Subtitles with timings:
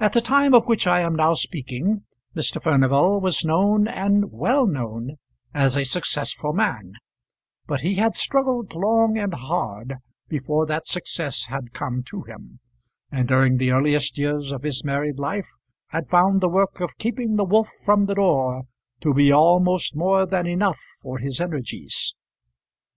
[0.00, 2.02] At the time of which I am now speaking
[2.34, 2.60] Mr.
[2.60, 5.18] Furnival was known, and well known,
[5.54, 6.94] as a successful man;
[7.68, 12.58] but he had struggled long and hard before that success had come to him,
[13.12, 15.52] and during the earliest years of his married life
[15.90, 18.62] had found the work of keeping the wolf from the door
[19.02, 22.16] to be almost more than enough for his energies.